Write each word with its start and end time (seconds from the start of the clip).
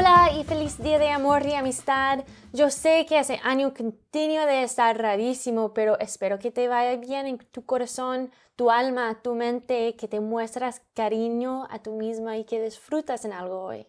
Hola 0.00 0.30
y 0.32 0.44
feliz 0.44 0.78
día 0.78 0.98
de 0.98 1.10
amor 1.10 1.44
y 1.44 1.52
amistad. 1.52 2.24
Yo 2.54 2.70
sé 2.70 3.04
que 3.06 3.18
ese 3.18 3.38
año 3.44 3.74
continúa 3.74 4.46
de 4.46 4.62
estar 4.62 4.96
rarísimo, 4.96 5.74
pero 5.74 5.98
espero 5.98 6.38
que 6.38 6.50
te 6.50 6.68
vaya 6.68 6.96
bien 6.96 7.26
en 7.26 7.36
tu 7.36 7.66
corazón, 7.66 8.32
tu 8.56 8.70
alma, 8.70 9.20
tu 9.22 9.34
mente, 9.34 9.96
que 9.96 10.08
te 10.08 10.20
muestras 10.20 10.80
cariño 10.94 11.66
a 11.68 11.80
tú 11.80 11.96
misma 11.96 12.38
y 12.38 12.44
que 12.44 12.62
disfrutas 12.62 13.26
en 13.26 13.34
algo 13.34 13.60
hoy. 13.62 13.86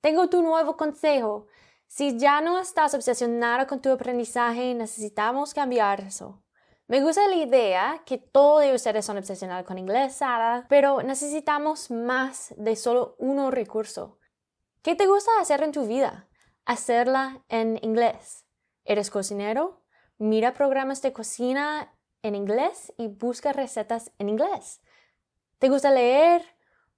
Tengo 0.00 0.30
tu 0.30 0.42
nuevo 0.42 0.78
consejo. 0.78 1.46
Si 1.86 2.18
ya 2.18 2.40
no 2.40 2.58
estás 2.58 2.94
obsesionada 2.94 3.66
con 3.66 3.82
tu 3.82 3.90
aprendizaje, 3.90 4.74
necesitamos 4.74 5.52
cambiar 5.52 6.00
eso. 6.00 6.42
Me 6.88 7.02
gusta 7.02 7.28
la 7.28 7.36
idea 7.36 8.02
que 8.06 8.16
todos 8.16 8.64
ustedes 8.74 9.04
son 9.04 9.18
obsesionados 9.18 9.66
con 9.66 9.76
inglés, 9.76 10.14
Sara, 10.14 10.64
pero 10.70 11.02
necesitamos 11.02 11.90
más 11.90 12.54
de 12.56 12.76
solo 12.76 13.14
un 13.18 13.52
recurso. 13.52 14.16
¿Qué 14.82 14.96
te 14.96 15.06
gusta 15.06 15.30
hacer 15.40 15.62
en 15.62 15.70
tu 15.70 15.86
vida? 15.86 16.28
Hacerla 16.64 17.44
en 17.48 17.78
inglés. 17.82 18.46
¿Eres 18.84 19.10
cocinero? 19.10 19.80
Mira 20.18 20.54
programas 20.54 21.00
de 21.02 21.12
cocina 21.12 21.96
en 22.22 22.34
inglés 22.34 22.92
y 22.98 23.06
busca 23.06 23.52
recetas 23.52 24.10
en 24.18 24.28
inglés. 24.28 24.80
¿Te 25.60 25.68
gusta 25.68 25.92
leer? 25.92 26.42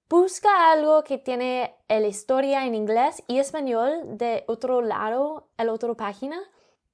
Busca 0.09 0.73
algo 0.73 1.05
que 1.05 1.19
tiene 1.19 1.77
la 1.87 2.07
historia 2.07 2.65
en 2.65 2.75
inglés 2.75 3.23
y 3.27 3.39
español 3.39 4.17
de 4.17 4.45
otro 4.49 4.81
lado, 4.81 5.51
en 5.59 5.67
la 5.67 5.73
otra 5.75 5.93
página. 5.93 6.41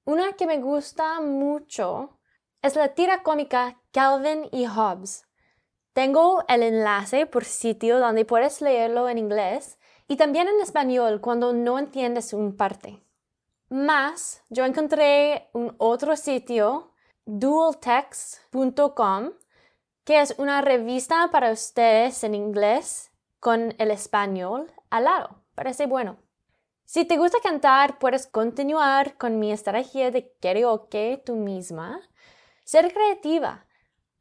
Una 0.04 0.32
que 0.32 0.48
me 0.48 0.58
gusta 0.58 1.20
mucho 1.20 2.18
es 2.62 2.74
la 2.74 2.94
tira 2.94 3.22
cómica 3.22 3.80
Calvin 3.92 4.48
y 4.50 4.66
Hobbes. 4.66 5.24
Tengo 5.92 6.42
el 6.48 6.64
enlace 6.64 7.26
por 7.26 7.44
sitio 7.44 8.00
donde 8.00 8.24
puedes 8.24 8.60
leerlo 8.60 9.08
en 9.08 9.18
inglés 9.18 9.78
y 10.10 10.16
también 10.16 10.48
en 10.48 10.60
español 10.60 11.20
cuando 11.20 11.52
no 11.52 11.78
entiendes 11.78 12.32
un 12.32 12.56
parte. 12.56 13.00
Más, 13.68 14.42
yo 14.48 14.64
encontré 14.64 15.48
un 15.52 15.76
otro 15.78 16.16
sitio, 16.16 16.90
dualtext.com, 17.26 19.30
que 20.02 20.20
es 20.20 20.34
una 20.36 20.62
revista 20.62 21.30
para 21.30 21.52
ustedes 21.52 22.24
en 22.24 22.34
inglés 22.34 23.12
con 23.38 23.72
el 23.78 23.92
español 23.92 24.72
al 24.90 25.04
lado. 25.04 25.44
Parece 25.54 25.86
bueno. 25.86 26.16
Si 26.84 27.04
te 27.04 27.16
gusta 27.16 27.38
cantar, 27.40 28.00
puedes 28.00 28.26
continuar 28.26 29.16
con 29.16 29.38
mi 29.38 29.52
estrategia 29.52 30.10
de 30.10 30.34
karaoke 30.40 31.22
tú 31.24 31.36
misma. 31.36 32.00
Ser 32.64 32.92
creativa. 32.92 33.64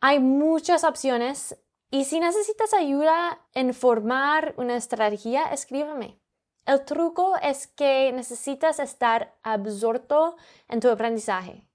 Hay 0.02 0.20
muchas 0.20 0.84
opciones 0.84 1.58
y 1.92 2.06
si 2.06 2.20
necesitas 2.20 2.74
ayuda 2.74 3.40
en 3.54 3.74
formar 3.74 4.54
una 4.58 4.76
estrategia, 4.76 5.52
escríbeme. 5.52 6.20
El 6.66 6.86
truco 6.86 7.36
es 7.42 7.68
que 7.68 8.12
necesitas 8.14 8.80
estar 8.80 9.36
absorto 9.42 10.36
en 10.68 10.80
tu 10.80 10.90
aprendizaje. 10.90 11.66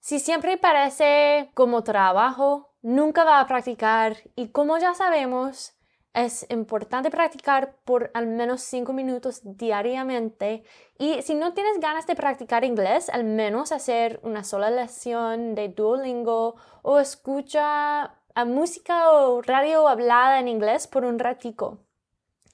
Si 0.00 0.18
siempre 0.18 0.56
parece 0.56 1.50
como 1.54 1.84
trabajo, 1.84 2.74
nunca 2.82 3.22
va 3.22 3.38
a 3.38 3.46
practicar 3.46 4.16
y 4.34 4.48
como 4.48 4.78
ya 4.78 4.94
sabemos, 4.94 5.74
es 6.12 6.44
importante 6.50 7.10
practicar 7.10 7.76
por 7.84 8.10
al 8.12 8.26
menos 8.26 8.62
5 8.62 8.92
minutos 8.92 9.40
diariamente 9.44 10.64
y 10.98 11.22
si 11.22 11.34
no 11.34 11.54
tienes 11.54 11.78
ganas 11.80 12.06
de 12.06 12.16
practicar 12.16 12.64
inglés, 12.64 13.08
al 13.08 13.24
menos 13.24 13.72
hacer 13.72 14.20
una 14.22 14.44
sola 14.44 14.70
lección 14.70 15.54
de 15.54 15.68
Duolingo 15.68 16.56
o 16.82 16.98
escucha 16.98 18.16
a 18.34 18.44
música 18.44 19.10
o 19.10 19.42
radio 19.42 19.88
hablada 19.88 20.38
en 20.40 20.48
inglés 20.48 20.86
por 20.86 21.04
un 21.04 21.18
ratico. 21.18 21.78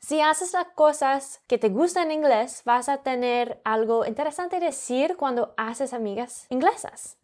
Si 0.00 0.21
haces 0.21 0.53
las 0.53 0.69
cosas 0.69 1.43
que 1.47 1.59
te 1.59 1.69
gustan 1.69 2.11
en 2.11 2.19
inglés, 2.19 2.62
vas 2.65 2.89
a 2.89 2.99
tener 2.99 3.61
algo 3.65 4.06
interesante 4.06 4.61
decir 4.61 5.16
cuando 5.16 5.55
haces 5.56 5.93
amigas 5.93 6.47
inglesas. 6.49 7.19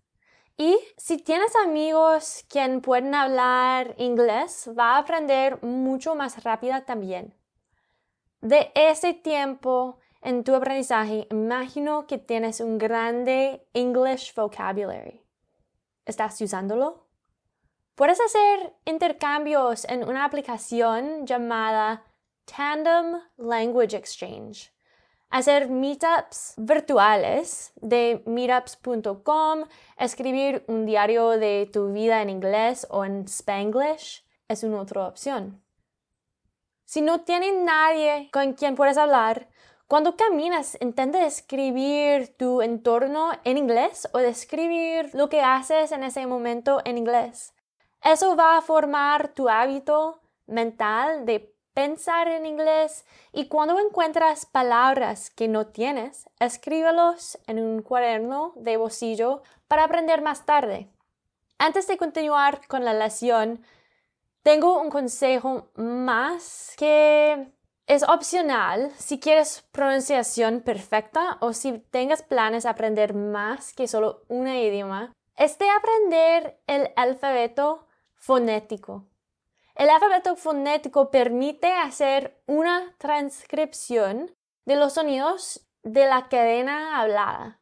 Y 0.56 0.78
si 0.96 1.18
tienes 1.18 1.54
amigos 1.56 2.44
quien 2.48 2.80
pueden 2.80 3.14
hablar 3.14 3.94
inglés, 3.98 4.70
va 4.78 4.96
a 4.96 4.98
aprender 4.98 5.62
mucho 5.62 6.14
más 6.14 6.44
rápida 6.44 6.84
también. 6.84 7.34
De 8.40 8.70
ese 8.74 9.14
tiempo 9.14 9.98
en 10.20 10.44
tu 10.44 10.54
aprendizaje, 10.54 11.26
imagino 11.30 12.06
que 12.06 12.18
tienes 12.18 12.60
un 12.60 12.78
grande 12.78 13.66
English 13.72 14.34
vocabulary. 14.34 15.24
¿Estás 16.06 16.40
usándolo? 16.40 17.03
Puedes 17.94 18.20
hacer 18.20 18.74
intercambios 18.86 19.84
en 19.84 20.02
una 20.02 20.24
aplicación 20.24 21.24
llamada 21.26 22.02
Tandem 22.44 23.20
Language 23.36 23.96
Exchange. 23.96 24.72
Hacer 25.30 25.68
meetups 25.68 26.54
virtuales 26.56 27.72
de 27.76 28.20
meetups.com, 28.26 29.66
escribir 29.96 30.64
un 30.66 30.86
diario 30.86 31.28
de 31.38 31.70
tu 31.72 31.92
vida 31.92 32.20
en 32.20 32.30
inglés 32.30 32.84
o 32.90 33.04
en 33.04 33.28
spanglish 33.28 34.24
es 34.48 34.64
una 34.64 34.80
otra 34.80 35.06
opción. 35.06 35.62
Si 36.84 37.00
no 37.00 37.20
tienes 37.20 37.54
nadie 37.54 38.28
con 38.32 38.54
quien 38.54 38.74
puedes 38.74 38.98
hablar, 38.98 39.48
cuando 39.86 40.16
caminas, 40.16 40.76
intenta 40.80 41.20
describir 41.20 42.36
tu 42.36 42.60
entorno 42.60 43.30
en 43.44 43.56
inglés 43.56 44.08
o 44.12 44.18
describir 44.18 45.14
lo 45.14 45.28
que 45.28 45.42
haces 45.42 45.92
en 45.92 46.02
ese 46.02 46.26
momento 46.26 46.80
en 46.84 46.98
inglés. 46.98 47.53
Eso 48.04 48.36
va 48.36 48.58
a 48.58 48.62
formar 48.62 49.28
tu 49.28 49.48
hábito 49.48 50.20
mental 50.46 51.24
de 51.24 51.54
pensar 51.72 52.28
en 52.28 52.44
inglés 52.44 53.06
y 53.32 53.48
cuando 53.48 53.80
encuentras 53.80 54.44
palabras 54.44 55.30
que 55.30 55.48
no 55.48 55.68
tienes, 55.68 56.28
escríbelos 56.38 57.38
en 57.46 57.58
un 57.58 57.80
cuaderno 57.80 58.52
de 58.56 58.76
bolsillo 58.76 59.42
para 59.68 59.84
aprender 59.84 60.20
más 60.20 60.44
tarde. 60.44 60.88
Antes 61.56 61.86
de 61.86 61.96
continuar 61.96 62.66
con 62.68 62.84
la 62.84 62.92
lección, 62.92 63.64
tengo 64.42 64.82
un 64.82 64.90
consejo 64.90 65.70
más 65.74 66.74
que 66.76 67.48
es 67.86 68.02
opcional 68.02 68.92
si 68.98 69.18
quieres 69.18 69.64
pronunciación 69.72 70.60
perfecta 70.60 71.38
o 71.40 71.54
si 71.54 71.78
tengas 71.78 72.22
planes 72.22 72.64
de 72.64 72.68
aprender 72.68 73.14
más 73.14 73.72
que 73.72 73.88
solo 73.88 74.24
un 74.28 74.46
idioma. 74.46 75.14
Es 75.36 75.58
de 75.58 75.70
aprender 75.70 76.60
el 76.66 76.90
alfabeto 76.96 77.86
fonético. 78.24 79.04
El 79.74 79.90
alfabeto 79.90 80.34
fonético 80.34 81.10
permite 81.10 81.70
hacer 81.70 82.40
una 82.46 82.94
transcripción 82.96 84.34
de 84.64 84.76
los 84.76 84.94
sonidos 84.94 85.68
de 85.82 86.06
la 86.06 86.28
cadena 86.30 86.98
hablada. 86.98 87.60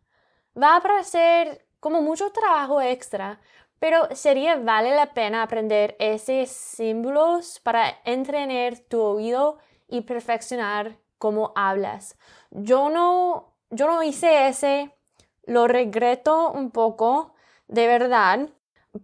Va 0.56 0.76
a 0.76 0.80
parecer 0.80 1.66
como 1.80 2.00
mucho 2.00 2.30
trabajo 2.30 2.80
extra, 2.80 3.40
pero 3.80 4.14
sería 4.14 4.54
vale 4.54 4.94
la 4.94 5.14
pena 5.14 5.42
aprender 5.42 5.96
esos 5.98 6.50
símbolos 6.50 7.58
para 7.58 7.98
entrenar 8.04 8.78
tu 8.78 9.00
oído 9.00 9.58
y 9.88 10.02
perfeccionar 10.02 10.96
cómo 11.18 11.52
hablas. 11.56 12.16
Yo 12.52 12.88
no, 12.88 13.56
yo 13.70 13.88
no 13.88 14.04
hice 14.04 14.46
ese, 14.46 14.94
lo 15.42 15.66
regreto 15.66 16.52
un 16.52 16.70
poco, 16.70 17.34
de 17.66 17.88
verdad, 17.88 18.48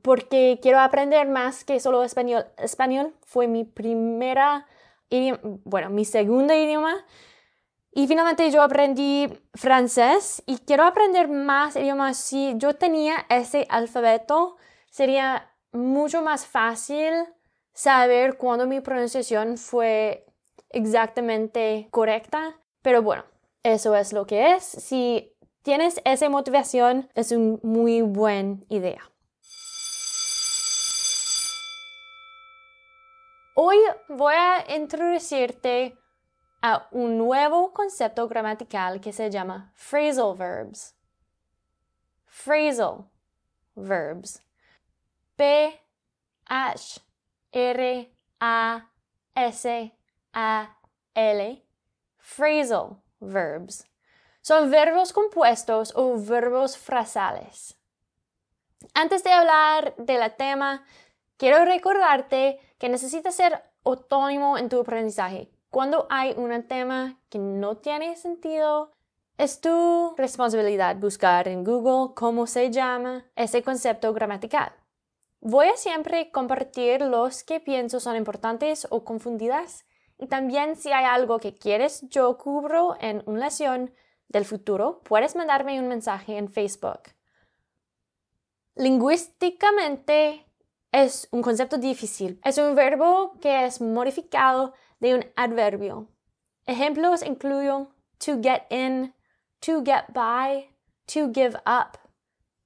porque 0.03 0.59
quiero 0.63 0.81
aprender 0.81 1.29
más 1.29 1.65
que 1.65 1.81
solo 1.81 2.03
español. 2.03 2.47
Español 2.57 3.15
fue 3.25 3.47
mi 3.47 3.65
primera, 3.65 4.67
bueno, 5.65 5.91
mi 5.91 6.05
segundo 6.05 6.55
idioma. 6.55 7.05
Y 7.93 8.07
finalmente 8.07 8.51
yo 8.51 8.63
aprendí 8.63 9.29
francés 9.55 10.43
y 10.47 10.59
quiero 10.59 10.85
aprender 10.85 11.29
más 11.29 11.75
idiomas. 11.75 12.17
Si 12.19 12.55
yo 12.57 12.75
tenía 12.75 13.27
ese 13.29 13.67
alfabeto, 13.71 14.57
sería 14.91 15.51
mucho 15.73 16.23
más 16.23 16.47
fácil 16.47 17.13
saber 17.73 18.37
cuándo 18.37 18.67
mi 18.67 18.81
pronunciación 18.81 19.57
fue 19.57 20.27
exactamente 20.71 21.89
correcta. 21.91 22.61
Pero 22.83 23.03
bueno, 23.03 23.25
eso 23.63 23.97
es 23.97 24.13
lo 24.13 24.27
que 24.27 24.55
es. 24.55 24.65
Si 24.65 25.33
tienes 25.63 26.01
esa 26.05 26.29
motivación, 26.29 27.11
es 27.15 27.33
una 27.33 27.59
muy 27.63 28.03
buena 28.03 28.59
idea. 28.69 29.11
Hoy 33.61 33.77
voy 34.09 34.35
a 34.35 34.77
introducirte 34.77 35.99
a 36.63 36.87
un 36.93 37.19
nuevo 37.19 37.73
concepto 37.73 38.29
gramatical 38.29 39.01
que 39.01 39.13
se 39.13 39.31
llama 39.31 39.73
phrasal 39.75 40.37
verbs. 40.37 40.95
Phrasal 42.25 43.11
verbs. 43.75 44.41
P 45.35 45.77
H 46.47 47.01
R 47.51 48.17
A 48.39 48.91
S 49.35 49.93
A 50.33 50.77
L. 51.17 51.67
Phrasal 52.21 53.03
verbs. 53.19 53.85
Son 54.41 54.71
verbos 54.71 55.13
compuestos 55.13 55.93
o 55.97 56.17
verbos 56.17 56.79
frasales. 56.79 57.77
Antes 58.95 59.25
de 59.25 59.33
hablar 59.33 59.97
del 59.97 60.33
tema, 60.37 60.85
quiero 61.39 61.65
recordarte 61.65 62.61
que 62.79 62.91
necesitas 62.91 63.35
ser 63.35 63.63
autónomo 63.85 64.59
en 64.59 64.69
tu 64.69 64.81
aprendizaje. 64.81 65.51
cuando 65.71 66.07
hay 66.11 66.35
un 66.37 66.63
tema 66.65 67.21
que 67.29 67.39
no 67.39 67.77
tiene 67.77 68.17
sentido, 68.17 68.93
es 69.37 69.61
tu 69.61 70.15
responsabilidad 70.17 70.97
buscar 70.97 71.47
en 71.47 71.63
Google 71.63 72.15
cómo 72.15 72.47
se 72.47 72.71
llama 72.71 73.27
ese 73.37 73.63
concepto 73.63 74.13
gramatical. 74.13 74.73
Voy 75.41 75.69
a 75.69 75.77
siempre 75.77 76.31
compartir 76.31 77.03
los 77.03 77.45
que 77.45 77.61
pienso 77.61 78.01
son 78.01 78.17
importantes 78.17 78.87
o 78.91 79.05
confundidas 79.05 79.85
y 80.19 80.27
también 80.27 80.75
si 80.75 80.91
hay 80.91 81.05
algo 81.05 81.39
que 81.39 81.55
quieres 81.55 82.01
yo 82.09 82.37
cubro 82.39 82.97
en 83.01 83.23
una 83.27 83.45
lección 83.45 83.95
del 84.29 84.45
futuro, 84.45 85.01
puedes 85.05 85.37
mandarme 85.37 85.79
un 85.79 85.89
mensaje 85.89 86.37
en 86.37 86.51
Facebook. 86.51 87.03
Lingüísticamente 88.75 90.48
es 90.93 91.29
un 91.31 91.43
concepto 91.43 91.79
difícil. 91.79 92.41
Es 92.45 92.59
un 92.59 92.75
verbo 92.75 93.33
que 93.41 93.65
es 93.65 93.81
modificado 93.81 94.73
de 95.01 95.15
un 95.15 95.25
adverbio. 95.37 96.09
Ejemplos 96.67 97.23
incluyen 97.23 97.89
to 98.19 98.41
get 98.43 98.67
in, 98.71 99.15
to 99.61 99.83
get 99.85 100.13
by, 100.13 100.69
to 101.07 101.33
give 101.33 101.57
up, 101.67 101.99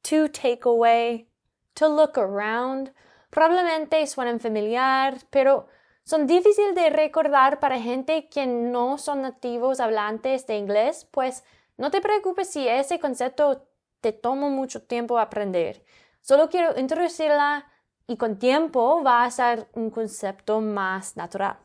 to 0.02 0.28
take 0.28 0.64
away, 0.64 1.28
to 1.74 1.88
look 1.88 2.18
around. 2.18 2.92
Probablemente 3.30 4.06
suenan 4.06 4.40
familiar, 4.40 5.18
pero 5.30 5.68
son 6.04 6.26
difíciles 6.26 6.74
de 6.74 6.90
recordar 6.90 7.60
para 7.60 7.80
gente 7.80 8.28
que 8.28 8.46
no 8.46 8.98
son 8.98 9.22
nativos 9.22 9.80
hablantes 9.80 10.46
de 10.46 10.56
inglés, 10.56 11.06
pues 11.10 11.44
no 11.76 11.90
te 11.90 12.00
preocupes 12.00 12.50
si 12.50 12.68
ese 12.68 12.98
concepto 12.98 13.66
te 14.00 14.12
toma 14.12 14.48
mucho 14.48 14.82
tiempo 14.82 15.18
aprender. 15.18 15.84
Solo 16.20 16.48
quiero 16.48 16.78
introducirla 16.78 17.66
y 18.12 18.18
con 18.18 18.38
tiempo 18.38 19.02
va 19.02 19.24
a 19.24 19.30
ser 19.30 19.68
un 19.72 19.88
concepto 19.88 20.60
más 20.60 21.16
natural. 21.16 21.56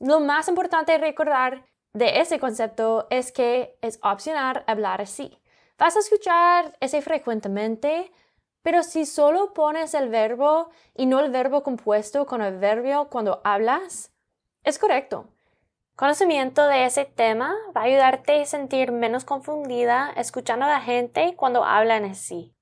Lo 0.00 0.18
más 0.18 0.48
importante 0.48 0.98
recordar 0.98 1.64
de 1.92 2.18
ese 2.18 2.40
concepto 2.40 3.06
es 3.08 3.30
que 3.30 3.78
es 3.80 4.00
opcional 4.02 4.64
hablar 4.66 5.00
así. 5.00 5.38
Vas 5.78 5.94
a 5.94 6.00
escuchar 6.00 6.76
ese 6.80 7.02
frecuentemente, 7.02 8.10
pero 8.62 8.82
si 8.82 9.06
solo 9.06 9.54
pones 9.54 9.94
el 9.94 10.08
verbo 10.08 10.70
y 10.96 11.06
no 11.06 11.20
el 11.20 11.30
verbo 11.30 11.62
compuesto 11.62 12.26
con 12.26 12.42
el 12.42 12.58
verbo 12.58 13.08
cuando 13.08 13.40
hablas, 13.44 14.10
es 14.64 14.76
correcto. 14.76 15.28
Conocimiento 15.94 16.66
de 16.66 16.84
ese 16.84 17.04
tema 17.04 17.54
va 17.76 17.82
a 17.82 17.84
ayudarte 17.84 18.42
a 18.42 18.46
sentir 18.46 18.90
menos 18.90 19.24
confundida 19.24 20.12
escuchando 20.16 20.66
a 20.66 20.70
la 20.70 20.80
gente 20.80 21.36
cuando 21.36 21.62
hablan 21.64 22.04
así. 22.06 22.57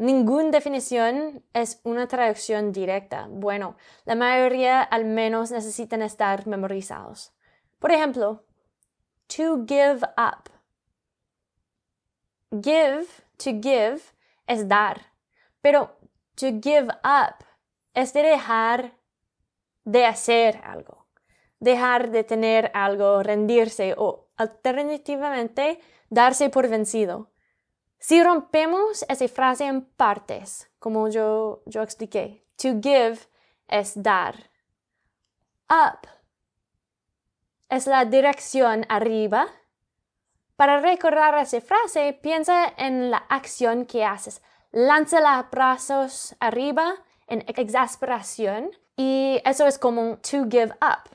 Ninguna 0.00 0.50
definición 0.50 1.44
es 1.52 1.78
una 1.84 2.08
traducción 2.08 2.72
directa. 2.72 3.26
Bueno, 3.28 3.76
la 4.06 4.14
mayoría 4.14 4.80
al 4.80 5.04
menos 5.04 5.50
necesitan 5.50 6.00
estar 6.00 6.46
memorizados. 6.46 7.34
Por 7.78 7.92
ejemplo, 7.92 8.42
to 9.26 9.66
give 9.68 10.00
up. 10.16 10.48
Give, 12.50 13.04
to 13.36 13.50
give, 13.60 14.00
es 14.46 14.66
dar. 14.66 15.12
Pero 15.60 15.98
to 16.34 16.46
give 16.62 16.88
up 17.04 17.44
es 17.92 18.14
de 18.14 18.22
dejar 18.22 18.94
de 19.84 20.06
hacer 20.06 20.62
algo, 20.64 21.08
dejar 21.58 22.10
de 22.10 22.24
tener 22.24 22.70
algo, 22.72 23.22
rendirse 23.22 23.94
o 23.98 24.30
alternativamente 24.38 25.78
darse 26.08 26.48
por 26.48 26.68
vencido. 26.68 27.29
Si 28.00 28.22
rompemos 28.22 29.04
esa 29.08 29.28
frase 29.28 29.66
en 29.66 29.82
partes, 29.82 30.70
como 30.78 31.08
yo, 31.08 31.62
yo 31.66 31.82
expliqué, 31.82 32.44
to 32.56 32.80
give 32.82 33.18
es 33.68 34.02
dar. 34.02 34.34
Up 35.68 36.08
es 37.68 37.86
la 37.86 38.04
dirección 38.04 38.86
arriba. 38.88 39.46
Para 40.56 40.80
recordar 40.80 41.38
esa 41.38 41.60
frase, 41.60 42.18
piensa 42.20 42.72
en 42.76 43.10
la 43.10 43.18
acción 43.28 43.86
que 43.86 44.04
haces 44.04 44.42
lanza 44.72 45.20
los 45.20 45.50
brazos 45.50 46.36
arriba 46.40 46.94
en 47.26 47.44
exasperación 47.46 48.70
y 48.96 49.40
eso 49.44 49.66
es 49.66 49.78
como 49.78 50.18
to 50.18 50.44
give 50.50 50.72
up. 50.80 51.10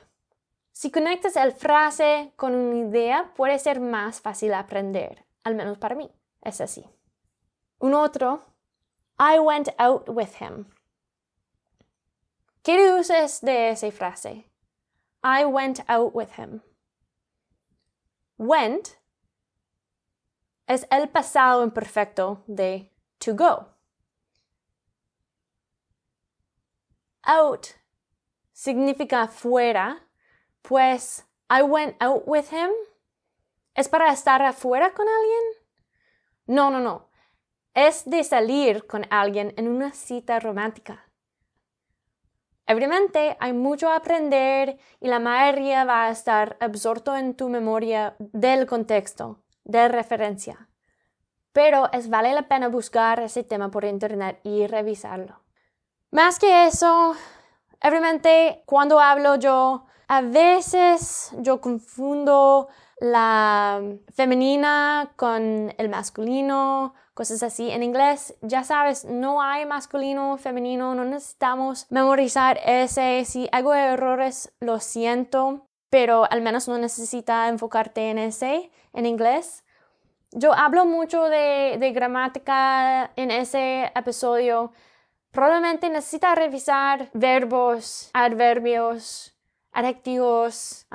Si 0.72 0.90
conectas 0.90 1.36
el 1.36 1.52
frase 1.52 2.32
con 2.36 2.54
una 2.54 2.88
idea, 2.88 3.32
puede 3.34 3.58
ser 3.58 3.80
más 3.80 4.20
fácil 4.20 4.52
aprender, 4.54 5.24
al 5.42 5.54
menos 5.54 5.78
para 5.78 5.94
mí. 5.94 6.10
Es 6.46 6.60
así. 6.60 6.88
Un 7.80 7.92
otro, 7.92 8.40
I 9.18 9.40
went 9.40 9.68
out 9.80 10.08
with 10.08 10.36
him. 10.40 10.66
¿Qué 12.62 12.92
uses 12.96 13.40
de 13.40 13.70
esa 13.70 13.90
frase? 13.90 14.44
I 15.24 15.44
went 15.44 15.80
out 15.88 16.14
with 16.14 16.38
him. 16.38 16.62
Went 18.38 18.96
es 20.68 20.86
el 20.88 21.08
pasado 21.08 21.64
imperfecto 21.64 22.44
de 22.46 22.92
to 23.18 23.34
go. 23.34 23.66
Out 27.24 27.74
significa 28.52 29.26
fuera, 29.26 30.00
pues 30.62 31.24
I 31.50 31.62
went 31.62 31.96
out 32.00 32.28
with 32.28 32.50
him. 32.52 32.70
¿Es 33.74 33.88
para 33.88 34.12
estar 34.12 34.42
afuera 34.42 34.94
con 34.94 35.08
alguien? 35.08 35.55
No, 36.46 36.70
no, 36.70 36.80
no. 36.80 37.08
Es 37.74 38.08
de 38.08 38.24
salir 38.24 38.86
con 38.86 39.06
alguien 39.10 39.52
en 39.56 39.68
una 39.68 39.92
cita 39.92 40.40
romántica. 40.40 41.08
Evidentemente 42.66 43.36
hay 43.38 43.52
mucho 43.52 43.90
a 43.90 43.96
aprender 43.96 44.78
y 45.00 45.08
la 45.08 45.20
mayoría 45.20 45.84
va 45.84 46.06
a 46.06 46.10
estar 46.10 46.56
absorto 46.60 47.16
en 47.16 47.34
tu 47.34 47.48
memoria 47.48 48.16
del 48.18 48.66
contexto, 48.66 49.42
de 49.64 49.88
referencia 49.88 50.68
pero 51.56 51.90
es 51.90 52.10
vale 52.10 52.34
la 52.34 52.48
pena 52.48 52.68
buscar 52.68 53.18
ese 53.20 53.42
tema 53.42 53.70
por 53.70 53.86
internet 53.86 54.40
y 54.44 54.66
revisarlo. 54.66 55.40
Más 56.10 56.38
que 56.38 56.66
eso, 56.66 57.14
obviamente 57.82 58.62
cuando 58.66 59.00
hablo 59.00 59.36
yo, 59.36 59.86
a 60.06 60.20
veces 60.20 61.30
yo 61.38 61.62
confundo 61.62 62.68
la 62.98 63.82
femenina 64.14 65.12
con 65.16 65.74
el 65.76 65.88
masculino, 65.88 66.94
cosas 67.14 67.42
así. 67.42 67.70
En 67.70 67.82
inglés, 67.82 68.34
ya 68.42 68.64
sabes, 68.64 69.04
no 69.04 69.42
hay 69.42 69.66
masculino, 69.66 70.36
femenino, 70.38 70.94
no 70.94 71.04
necesitamos 71.04 71.86
memorizar 71.90 72.58
ese. 72.64 73.24
Si 73.24 73.48
hago 73.52 73.74
errores, 73.74 74.52
lo 74.60 74.80
siento, 74.80 75.66
pero 75.90 76.30
al 76.30 76.40
menos 76.42 76.68
no 76.68 76.78
necesita 76.78 77.48
enfocarte 77.48 78.10
en 78.10 78.18
ese 78.18 78.70
en 78.92 79.06
inglés. 79.06 79.64
Yo 80.32 80.52
hablo 80.52 80.84
mucho 80.84 81.24
de, 81.24 81.92
gramática 81.94 83.12
en 83.16 83.30
ese 83.30 83.92
episodio. 83.94 84.72
Probablemente 85.30 85.88
necesita 85.88 86.34
revisar 86.34 87.10
verbos, 87.12 88.10
adverbios, 88.12 89.34
adjetivos, 89.72 90.86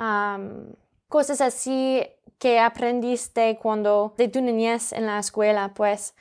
cosas 1.12 1.42
así 1.42 2.02
que 2.38 2.58
aprendiste 2.58 3.58
cuando 3.58 4.14
de 4.16 4.28
tu 4.28 4.40
niñez 4.40 4.92
en 4.92 5.04
la 5.04 5.18
escuela, 5.18 5.74
pues 5.74 6.14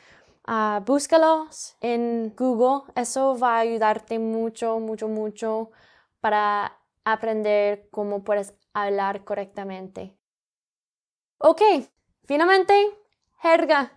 uh, 0.49 0.83
búscalos 0.83 1.77
en 1.79 2.35
Google. 2.35 2.91
Eso 2.93 3.39
va 3.39 3.55
a 3.55 3.59
ayudarte 3.59 4.19
mucho, 4.19 4.79
mucho, 4.79 5.07
mucho 5.07 5.71
para 6.19 6.77
aprender 7.05 7.87
cómo 7.89 8.25
puedes 8.25 8.53
hablar 8.73 9.23
correctamente. 9.23 10.13
Ok, 11.37 11.61
finalmente 12.25 12.73
Jerga. 13.41 13.93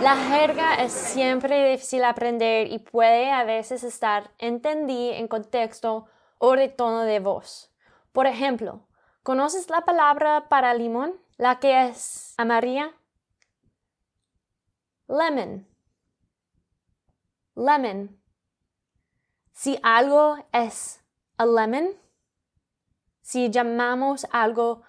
La 0.00 0.14
jerga 0.14 0.76
es 0.76 0.92
siempre 0.92 1.72
difícil 1.72 2.04
aprender 2.04 2.70
y 2.70 2.78
puede 2.78 3.32
a 3.32 3.42
veces 3.42 3.82
estar 3.82 4.30
entendida 4.38 5.16
en 5.16 5.26
contexto 5.26 6.06
o 6.44 6.56
de 6.56 6.68
tono 6.68 7.04
de 7.04 7.20
voz. 7.20 7.72
Por 8.12 8.26
ejemplo, 8.26 8.86
¿conoces 9.22 9.70
la 9.70 9.80
palabra 9.86 10.48
para 10.50 10.74
limón? 10.74 11.14
La 11.38 11.58
que 11.58 11.88
es 11.88 12.34
amarilla. 12.36 12.92
Lemon. 15.08 15.66
Lemon. 17.54 18.20
Si 19.52 19.78
algo 19.82 20.36
es 20.52 21.02
a 21.38 21.46
lemon, 21.46 21.88
si 23.22 23.50
llamamos 23.50 24.26
algo 24.30 24.82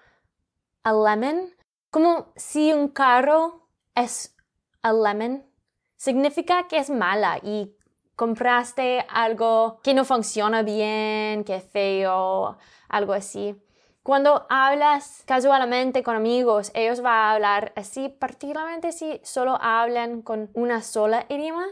a 0.82 0.92
lemon, 0.92 1.54
como 1.90 2.32
si 2.36 2.72
un 2.72 2.88
carro 2.88 3.70
es 3.94 4.36
a 4.82 4.92
lemon, 4.92 5.50
significa 5.96 6.68
que 6.68 6.76
es 6.76 6.90
mala 6.90 7.38
y 7.42 7.75
compraste 8.16 9.04
algo 9.08 9.78
que 9.82 9.94
no 9.94 10.04
funciona 10.04 10.62
bien, 10.62 11.44
que 11.44 11.56
es 11.56 11.64
feo, 11.64 12.56
algo 12.88 13.12
así. 13.12 13.54
Cuando 14.02 14.46
hablas 14.48 15.22
casualmente 15.26 16.02
con 16.02 16.16
amigos, 16.16 16.70
ellos 16.74 17.00
van 17.00 17.12
a 17.12 17.32
hablar 17.32 17.72
así, 17.76 18.08
particularmente 18.08 18.92
si 18.92 19.20
solo 19.22 19.58
hablan 19.60 20.22
con 20.22 20.50
una 20.54 20.80
sola 20.80 21.26
idioma. 21.28 21.66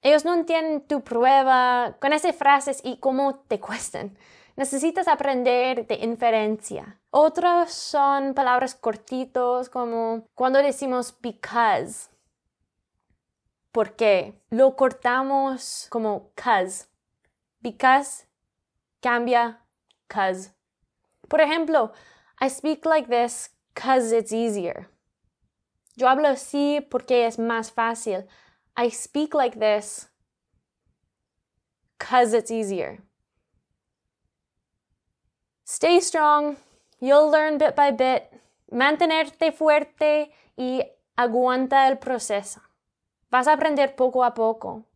Ellos 0.00 0.24
no 0.24 0.34
entienden 0.34 0.86
tu 0.86 1.02
prueba 1.02 1.96
con 2.00 2.12
esas 2.12 2.36
frases 2.36 2.80
y 2.84 2.98
cómo 2.98 3.40
te 3.48 3.58
cuestan. 3.58 4.16
Necesitas 4.54 5.08
aprender 5.08 5.86
de 5.86 5.96
inferencia. 5.96 7.00
Otros 7.10 7.72
son 7.72 8.32
palabras 8.32 8.74
cortitos 8.74 9.68
como 9.68 10.28
cuando 10.34 10.60
decimos 10.62 11.14
because. 11.20 12.10
Porque 13.76 14.32
lo 14.48 14.74
cortamos 14.74 15.86
como 15.90 16.30
cause. 16.34 16.86
Because 17.60 18.24
cambia 19.02 19.58
cause. 20.08 20.54
Por 21.28 21.42
ejemplo, 21.42 21.92
I 22.40 22.48
speak 22.48 22.86
like 22.86 23.06
this 23.06 23.50
cause 23.74 24.16
it's 24.16 24.32
easier. 24.32 24.88
Yo 25.94 26.08
hablo 26.08 26.28
así 26.28 26.80
porque 26.90 27.26
es 27.26 27.38
más 27.38 27.70
fácil. 27.70 28.26
I 28.78 28.88
speak 28.88 29.34
like 29.34 29.58
this 29.58 30.08
cause 31.98 32.32
it's 32.32 32.50
easier. 32.50 33.02
Stay 35.66 36.00
strong. 36.00 36.56
You'll 36.98 37.30
learn 37.30 37.58
bit 37.58 37.76
by 37.76 37.90
bit. 37.90 38.22
Mantenerte 38.72 39.52
fuerte 39.52 40.32
y 40.56 40.82
aguanta 41.14 41.88
el 41.88 41.98
proceso. 41.98 42.65
Vas 43.36 43.48
a 43.48 43.52
aprender 43.52 43.94
poco 43.96 44.24
a 44.24 44.32
poco. 44.32 44.86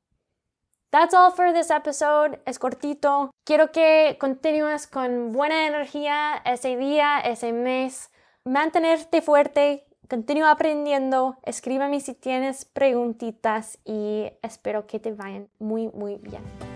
That's 0.89 1.13
all 1.13 1.31
for 1.31 1.53
this 1.53 1.71
episode. 1.71 2.41
Es 2.47 2.59
cortito. 2.59 3.31
Quiero 3.45 3.71
que 3.71 4.17
continúes 4.19 4.87
con 4.87 5.33
buena 5.33 5.67
energía 5.67 6.41
ese 6.47 6.79
día, 6.79 7.21
ese 7.21 7.53
mes. 7.53 8.11
Mantenerte 8.47 9.21
fuerte. 9.21 9.85
Continúa 10.09 10.53
aprendiendo. 10.53 11.37
Escríbeme 11.43 12.01
si 12.01 12.15
tienes 12.15 12.65
preguntitas 12.65 13.79
y 13.85 14.33
espero 14.41 14.87
que 14.87 15.01
te 15.01 15.13
vayan 15.13 15.51
muy, 15.59 15.89
muy 15.89 16.17
bien. 16.17 16.70